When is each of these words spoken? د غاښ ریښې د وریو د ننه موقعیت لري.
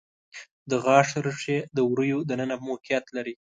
د 0.69 0.71
غاښ 0.85 1.09
ریښې 1.25 1.57
د 1.75 1.77
وریو 1.91 2.19
د 2.29 2.31
ننه 2.39 2.55
موقعیت 2.67 3.05
لري. 3.15 3.29